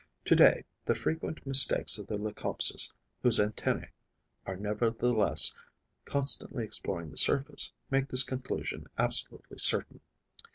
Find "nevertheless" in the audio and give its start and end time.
4.55-5.53